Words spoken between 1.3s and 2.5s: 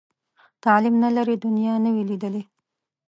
دنیا نه وي لیدلې.